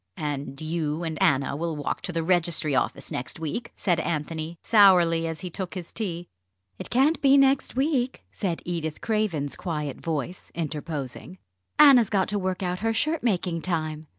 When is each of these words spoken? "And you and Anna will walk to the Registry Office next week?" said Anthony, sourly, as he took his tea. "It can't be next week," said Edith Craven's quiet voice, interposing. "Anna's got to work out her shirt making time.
"And 0.17 0.59
you 0.59 1.03
and 1.03 1.21
Anna 1.21 1.55
will 1.55 1.75
walk 1.75 2.01
to 2.01 2.11
the 2.11 2.23
Registry 2.23 2.73
Office 2.73 3.11
next 3.11 3.39
week?" 3.39 3.71
said 3.75 3.99
Anthony, 3.99 4.57
sourly, 4.63 5.27
as 5.27 5.41
he 5.41 5.51
took 5.51 5.75
his 5.75 5.93
tea. 5.93 6.27
"It 6.79 6.89
can't 6.89 7.21
be 7.21 7.37
next 7.37 7.75
week," 7.75 8.23
said 8.31 8.63
Edith 8.65 8.99
Craven's 9.01 9.55
quiet 9.55 10.01
voice, 10.01 10.51
interposing. 10.55 11.37
"Anna's 11.77 12.09
got 12.09 12.29
to 12.29 12.39
work 12.39 12.63
out 12.63 12.79
her 12.79 12.93
shirt 12.93 13.21
making 13.21 13.61
time. 13.61 14.07